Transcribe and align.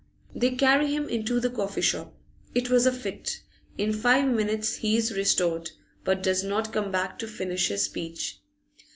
They 0.33 0.49
carry 0.55 0.87
him 0.91 1.07
into 1.07 1.39
the 1.39 1.51
coffee 1.51 1.81
shop. 1.81 2.15
It 2.55 2.71
was 2.71 2.87
a 2.87 2.91
fit. 2.91 3.43
In 3.77 3.93
five 3.93 4.27
minutes 4.27 4.77
he 4.77 4.97
is 4.97 5.13
restored, 5.15 5.69
but 6.03 6.23
does 6.23 6.43
not 6.43 6.73
come 6.73 6.91
back 6.91 7.19
to 7.19 7.27
finish 7.27 7.67
his 7.67 7.83
speech. 7.83 8.41